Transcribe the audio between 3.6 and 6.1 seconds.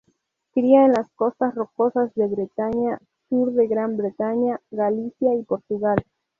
Gran Bretaña, Galicia y Portugal.